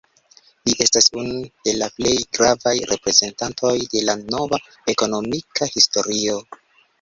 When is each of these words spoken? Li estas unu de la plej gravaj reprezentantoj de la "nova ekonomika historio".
Li 0.67 0.75
estas 0.85 1.09
unu 1.23 1.41
de 1.67 1.73
la 1.81 1.89
plej 1.97 2.13
gravaj 2.37 2.73
reprezentantoj 2.93 3.75
de 3.93 4.03
la 4.09 4.17
"nova 4.23 4.61
ekonomika 4.95 5.71
historio". 5.77 6.41